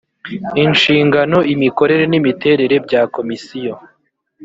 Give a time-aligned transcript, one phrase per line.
[0.63, 3.73] inshingano imikorere n imiterere bya komisiyo